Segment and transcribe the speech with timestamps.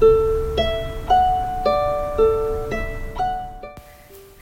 [0.00, 0.04] は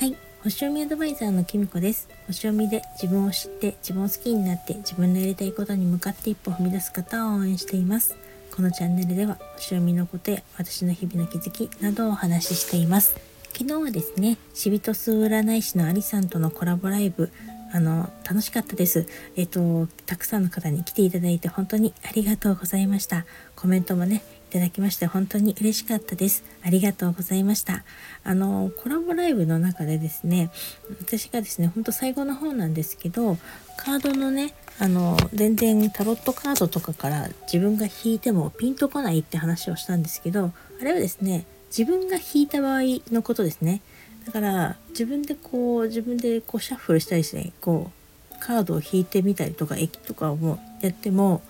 [0.00, 8.16] い星読みアドバイザーのきみこです星読みで自分を知って自分を好きになって自分のやりたいことに向かって一歩踏み出す方を応援しています
[8.50, 13.14] このチャンネルでは星読みのことや私の日々の気づきなどをお話ししています
[13.52, 17.30] 昨日はですねシビトス占い師のアリさんとのコラボライブ
[17.74, 19.04] あの楽しかったです。
[19.34, 23.26] えっとたくさんの方に来ていただいて本当にありがとうございました。
[23.56, 24.22] コメントもね
[24.54, 26.44] ただきまして本当に嬉しかったです。
[26.64, 27.82] ありがとうございました。
[28.22, 30.52] あのコラボライブの中でですね
[31.00, 33.36] 私がですねほんと最後の方なんですけど
[33.76, 41.46] カードのねあの全然タロットカードとかから自分が引いてもピンとこないって話をしたんですけどあれはですね
[41.76, 43.80] 自分が引いた場合のことですね。
[44.24, 47.90] だから自分でこう自分でこうシャッフルしたりしてねこ
[48.32, 51.42] うカードを引いてみたりとか駅とかをやっても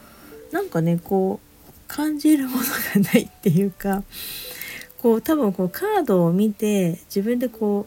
[0.53, 1.54] なんかねこう
[1.89, 4.03] 感じるものがないっていうか
[5.01, 7.87] こう多分こうカードを見て自分でこ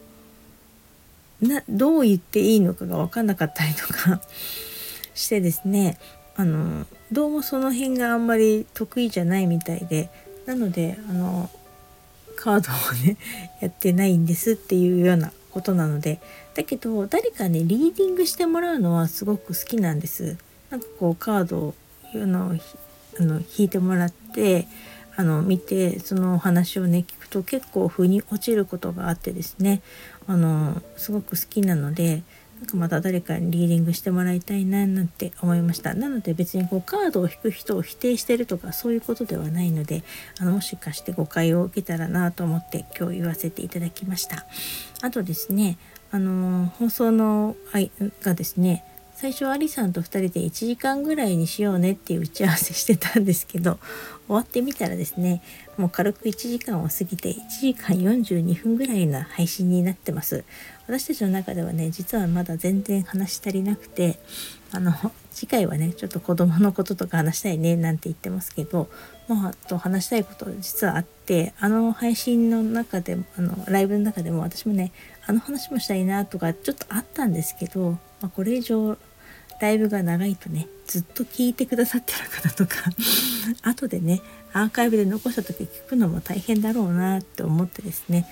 [1.42, 4.20] うなどう言っていいのかが分かんなかったりとか
[5.14, 5.98] してですね
[6.36, 10.10] あのどうもその辺があんまり得意じゃないみたいで
[10.46, 11.50] なのであの
[12.36, 13.16] カードをね
[13.60, 16.20] やってないんですっていうようなことなので
[16.54, 20.36] だけど誰かねリーディングしてもらうのはすごく好きなんです。
[20.70, 21.74] なんかこうカードを
[22.14, 22.58] の
[23.18, 24.66] あの引いてもらって
[25.16, 29.82] あの見てそのお話をね聞くと結構腑に落ちることがあってですね。
[30.26, 32.22] あのすごく好きなので
[32.60, 35.94] なんかまた誰かにリーディングしてもらいたいななんて思いました。
[35.94, 40.04] なので別にこうカードを引く人を否定してるとかそういうことではないので
[40.38, 44.46] あのもしかして誤解を受けたらなと思って今日言わせていただきました。
[45.02, 45.78] あとですね
[46.10, 47.56] あの放送の
[48.22, 48.84] がですね
[49.20, 53.80] 最初アリさんと2人で1時間ぐらいにしようねっていう打ち合わせしてたんですけど
[54.28, 55.42] 終わってみたらですね
[55.76, 60.44] もう軽く1時間を過ぎて1時間42分ぐらいな配信になってます。
[60.86, 64.20] 私たちの中ではね実はまだ全然話し足りなくて
[64.70, 64.94] あの
[65.32, 68.88] 次回はねちょっと子供のこととか話したいねなんて言ってますけど
[69.26, 74.92] まあと話したいこと実はあってあの配信の中でもあのライブの中でも私もね
[75.26, 78.96] あの話もしたいなとかちょっとあったんですけど、まあ、これ以上
[79.60, 82.90] ライブが長いとねずっと聞いてくださってる方とか
[83.62, 88.26] 後でねアーカイブで残した時聞くのも大変だろうなって思ってですね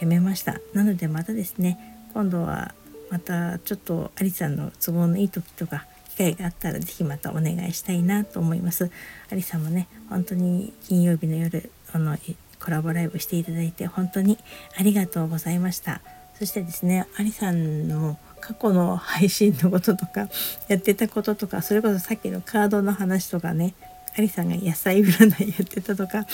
[0.00, 0.60] やめました。
[0.72, 1.78] なのでまたですね
[2.14, 2.74] 今度は
[3.10, 8.90] またちょっとアリさんの都合のいい時とか機会があったら是非またお願いしたいなと思います。
[9.30, 12.16] アリさんもね本当に金曜日の夜あの
[12.62, 14.38] コラボライブしていただいて本当に
[14.78, 16.00] ありがとうございました。
[16.38, 20.28] そしてですねアリさんの過去の配信のこととか
[20.68, 23.74] やってたこととかそれこそさっきのカードの話とかね
[24.16, 26.26] アリさんが野菜占いやってたとか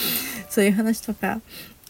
[0.49, 1.41] そういう話とか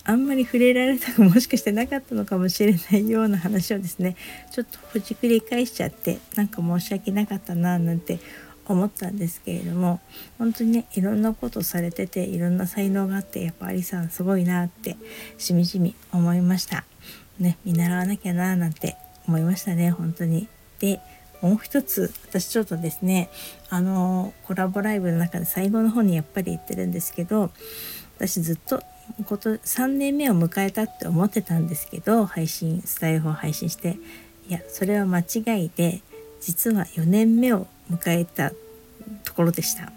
[0.04, 4.16] あんまり触れられたくもしかしてなかったのかもしれないような話をですね
[4.52, 8.20] ちょっとほじくり返しちゃってなんか申し訳なかったななんて
[8.68, 10.00] 思ったんですけれども
[10.38, 14.96] 本当にねいろんなことされてていろんな才能があってやっぱアリさんすごいなって
[15.38, 16.84] しみじみ思いました。
[17.38, 18.96] ね見習わなきゃななんて
[19.26, 20.48] 思いましたね本当に。
[20.78, 21.00] で
[21.42, 23.30] もう一つ私ちょっとですね
[23.68, 27.50] あのコラボライブの中で最後の方にやっぱり言ってるんですけど
[28.16, 28.82] 私ずっと
[29.26, 33.98] こと3年目を迎えたって思ってたんですけど配信スタイルを配信して
[34.48, 36.00] いやそれは間違いで
[36.40, 38.52] 実は4年目を迎えた
[39.24, 39.92] ところでした。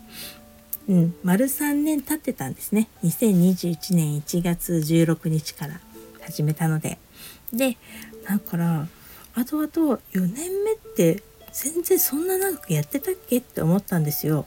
[0.87, 5.79] うん、丸3年経ってたんですね2021年1月16日から
[6.23, 6.97] 始めたので
[7.53, 7.77] で
[8.27, 8.87] だから
[9.39, 13.37] 後々4年目って全然そんな長くやってたっけ？
[13.37, 14.45] って思ったんですよ。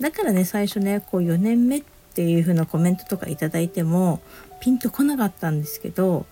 [0.00, 1.82] だからね最初ねこう4年目っ
[2.14, 4.20] ていう風なコメントとか頂いても
[4.60, 6.26] ピンとこなかったんですけど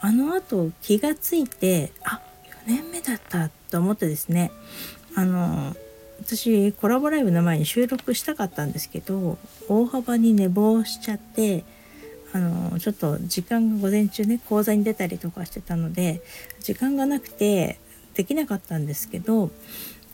[0.00, 2.20] あのあと気がついてあ
[2.66, 4.50] 4年目だったと思ってですね
[5.14, 5.76] あの
[6.20, 9.38] 私コラボライブの前に収録したかったんですけど
[9.68, 11.64] 大幅に寝坊しちゃって
[12.32, 16.22] あのちょっと時間が午前中ね講座に出たりとかしてたので
[16.60, 17.78] 時間がなくて
[18.14, 19.50] できなかったんですけど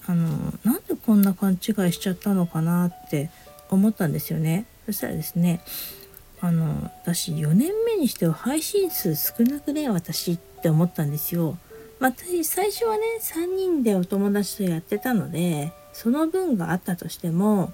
[0.07, 3.31] あのなんでこんな勘違いしちゃったのかなって
[3.71, 4.65] 思ったんですよね。
[4.87, 5.61] そしたらですね
[6.41, 11.59] あの私4年目にしては配信数少なくね私って思ったんですよ。
[12.01, 12.15] まあ、
[12.45, 17.73] 最初はね3人でお友達とやってたのでその分があったとしても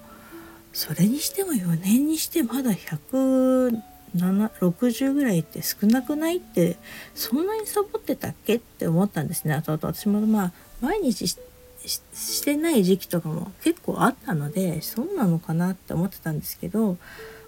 [0.73, 3.79] それにしても4年にしてまだ100
[4.15, 6.77] 60ぐらいって少なくないって
[7.13, 9.53] そんなにサボってたっけって思ったんですね。
[9.53, 10.51] あとあと私もまあ
[10.81, 16.97] 毎日してない時期とかも結構あったのでそうなのかなって思ってたんですけど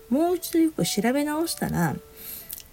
[0.10, 1.96] もう一度よく調べ直したら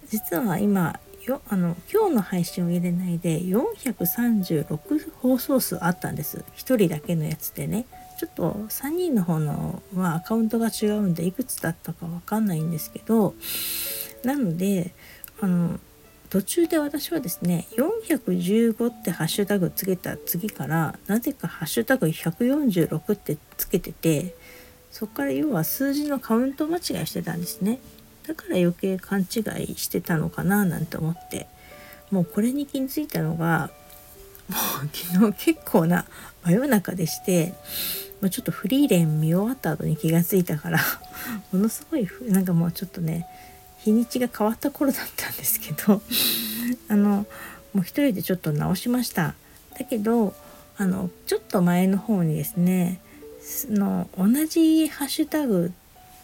[0.09, 6.43] 実は今よあの今日の配信を入れないで436放送数あったんです。
[6.55, 7.85] 1人だけのやつでね。
[8.17, 13.35] ちょっと3人の方のはアカウントが違うんでいくつだったかわかんないんですけど
[14.23, 14.93] なので
[15.41, 15.79] あの
[16.29, 24.35] 途中で私はですね415ってハッシュタグつけた次からなぜかハッシュタグ146ってつけてて
[24.91, 27.79] そこから要は数字のカウント間違いしてたんですね。
[28.25, 29.23] だから余計勘違
[29.63, 31.47] いしてたのかななんて思って
[32.11, 33.69] もうこれに気づいたのが
[34.49, 36.05] もう昨日結構な
[36.43, 37.53] 真夜中でして
[38.21, 40.79] もうちょっとフリーレン見終わった後に気がついたから
[41.51, 43.27] ものすごいなんかもうちょっとね
[43.79, 46.01] 日にちが変わった頃だったんですけど
[46.89, 47.25] あの
[47.73, 49.35] もう一人でちょっと直しました。
[49.77, 50.33] だけど
[50.77, 52.99] あのちょっと前の方にですね
[53.69, 55.71] の同じハッシュタグ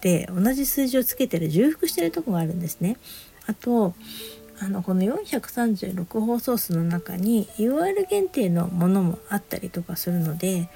[0.01, 2.97] で同じ数字をつけてる重複してるとこがあるんですね。
[3.47, 3.93] あと
[4.63, 10.69] あのこの436放送数の中に UR 限定のものもあったりとかするので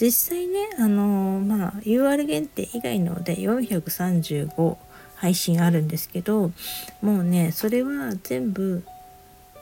[0.00, 4.76] 実際ねあのまあ UR 限定以外ので435
[5.16, 6.52] 配信あるんですけど
[7.00, 8.84] もうねそれは全部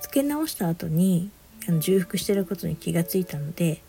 [0.03, 1.31] 付け直した後に
[1.67, 3.81] あの重複してることに気がついたので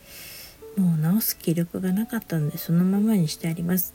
[0.78, 3.94] もう直す気力がなかったのでそのままにしてあります。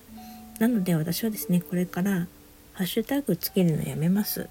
[0.58, 2.26] なので私はですねこれから
[2.75, 4.48] ハッシュタグつけるのやめます。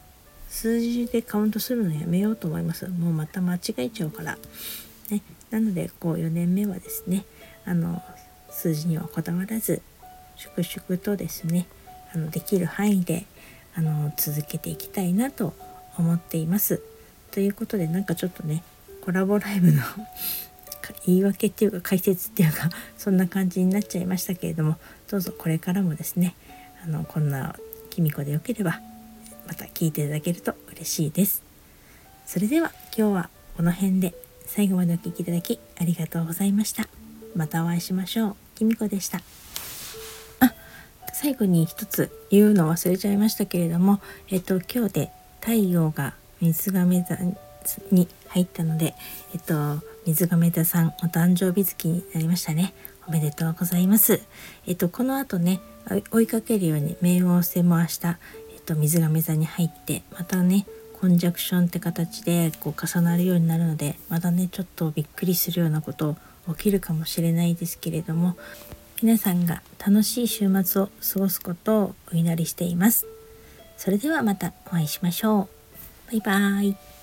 [0.50, 2.88] 数字でカウントするのやめようと思います。
[2.88, 4.38] もうまた間違えちゃうから。
[5.10, 5.22] ね。
[5.52, 7.26] なのでこう4年目はですね
[7.66, 8.02] あの
[8.50, 9.82] 数字にはこだわらず
[10.36, 11.68] 粛々とですね
[12.14, 13.26] あのできる範囲で
[13.76, 15.54] あの続けていきたいなと
[15.98, 16.82] 思っています。
[17.32, 18.64] ということでなんかちょっとね
[19.02, 19.82] コラボライブの
[21.06, 24.78] 言い訳っていうか解説っていうか そんな感じになっちゃいましたけれども
[25.10, 26.36] どうぞこれからもですね
[26.84, 27.56] あのこんな
[27.90, 28.80] きみこでよければ
[29.48, 31.44] また聞いていただけると嬉しいです。
[32.26, 34.16] それでは今日はこの辺で
[34.46, 36.88] 最後までお聴きいただきありがとうございました。
[37.36, 38.36] またお会いしましょう。
[38.56, 39.22] きみこでした。
[41.18, 47.18] 最後に一つ言うの忘れちゃいましたけれども、えっと、今日で太陽が水亀座
[47.90, 48.96] に入ったので、
[49.34, 52.74] えっと、水亀座さんお誕生日月になりましたね。
[53.08, 54.22] おめでとうございます。
[54.68, 55.62] えっと、この後ね、
[56.12, 58.18] 追いかけるように冥王星も明日、
[58.66, 60.66] と、水亀座に入って、またね、
[61.00, 66.16] コンジャクションって形でこう重なるようになるので、またね、ちょっとびっくりするようなこと
[66.50, 68.36] 起きるかもしれないですけれども、
[69.02, 73.06] 皆さんが楽しい週末を過ごすことをお祈りしています。
[73.78, 75.50] それではまたお会いしましょ
[76.10, 76.12] う。
[76.12, 76.95] バイバーイ。